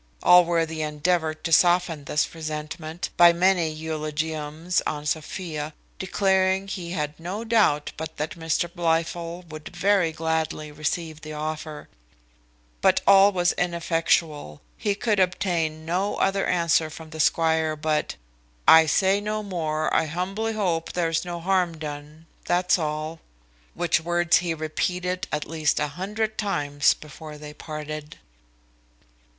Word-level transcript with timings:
Allworthy 0.23 0.81
endeavoured 0.81 1.43
to 1.43 1.51
soften 1.51 2.05
this 2.05 2.33
resentment 2.33 3.11
by 3.17 3.31
many 3.31 3.69
eulogiums 3.71 4.81
on 4.87 5.05
Sophia, 5.05 5.75
declaring 5.99 6.67
he 6.67 6.89
had 6.89 7.19
no 7.19 7.43
doubt 7.43 7.91
but 7.97 8.17
that 8.17 8.31
Mr 8.31 8.67
Blifil 8.67 9.43
would 9.47 9.75
very 9.75 10.11
gladly 10.11 10.71
receive 10.71 11.21
the 11.21 11.33
offer; 11.33 11.87
but 12.81 13.01
all 13.05 13.31
was 13.31 13.51
ineffectual; 13.59 14.59
he 14.75 14.95
could 14.95 15.19
obtain 15.19 15.85
no 15.85 16.15
other 16.15 16.47
answer 16.47 16.89
from 16.89 17.11
the 17.11 17.19
squire 17.19 17.75
but 17.75 18.15
"I 18.67 18.87
say 18.87 19.21
no 19.21 19.43
more 19.43 19.93
I 19.95 20.07
humbly 20.07 20.53
hope 20.53 20.93
there's 20.93 21.23
no 21.25 21.39
harm 21.39 21.77
done 21.77 22.25
that's 22.45 22.79
all." 22.79 23.19
Which 23.75 24.01
words 24.01 24.37
he 24.37 24.55
repeated 24.55 25.27
at 25.31 25.47
least 25.47 25.79
a 25.79 25.89
hundred 25.89 26.39
times 26.39 26.95
before 26.95 27.37
they 27.37 27.53
parted. 27.53 28.17